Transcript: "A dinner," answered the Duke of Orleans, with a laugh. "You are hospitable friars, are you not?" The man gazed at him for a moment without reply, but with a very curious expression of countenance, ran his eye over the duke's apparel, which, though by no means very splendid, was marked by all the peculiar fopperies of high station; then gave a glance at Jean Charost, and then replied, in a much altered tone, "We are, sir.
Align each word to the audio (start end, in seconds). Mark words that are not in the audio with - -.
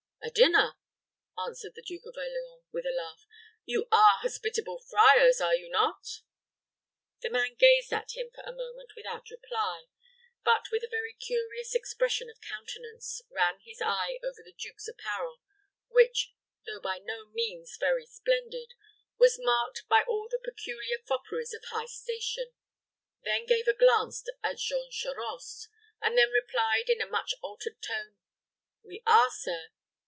"A 0.23 0.29
dinner," 0.29 0.75
answered 1.35 1.73
the 1.73 1.81
Duke 1.81 2.05
of 2.05 2.15
Orleans, 2.15 2.61
with 2.71 2.85
a 2.85 2.91
laugh. 2.95 3.25
"You 3.65 3.87
are 3.91 4.19
hospitable 4.21 4.77
friars, 4.87 5.41
are 5.41 5.55
you 5.55 5.67
not?" 5.67 6.21
The 7.23 7.31
man 7.31 7.55
gazed 7.55 7.91
at 7.91 8.11
him 8.15 8.29
for 8.29 8.41
a 8.45 8.51
moment 8.53 8.91
without 8.95 9.31
reply, 9.31 9.85
but 10.45 10.67
with 10.71 10.83
a 10.83 10.87
very 10.91 11.13
curious 11.15 11.73
expression 11.73 12.29
of 12.29 12.39
countenance, 12.39 13.23
ran 13.31 13.61
his 13.61 13.81
eye 13.83 14.19
over 14.23 14.43
the 14.43 14.53
duke's 14.53 14.87
apparel, 14.87 15.41
which, 15.89 16.35
though 16.67 16.79
by 16.79 16.99
no 16.99 17.25
means 17.31 17.75
very 17.79 18.05
splendid, 18.05 18.75
was 19.17 19.39
marked 19.39 19.87
by 19.89 20.03
all 20.03 20.27
the 20.29 20.37
peculiar 20.41 20.99
fopperies 20.99 21.51
of 21.55 21.63
high 21.65 21.87
station; 21.87 22.53
then 23.23 23.47
gave 23.47 23.67
a 23.67 23.73
glance 23.73 24.23
at 24.43 24.59
Jean 24.59 24.91
Charost, 24.91 25.67
and 25.99 26.15
then 26.15 26.29
replied, 26.29 26.89
in 26.91 27.01
a 27.01 27.07
much 27.09 27.33
altered 27.41 27.81
tone, 27.81 28.17
"We 28.83 29.01
are, 29.07 29.31
sir. 29.31 29.71